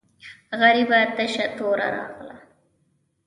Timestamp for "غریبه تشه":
0.61-1.47